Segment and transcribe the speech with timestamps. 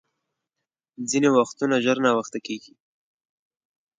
[1.09, 2.73] ځیني وختونه ژر ناوخته کېږي.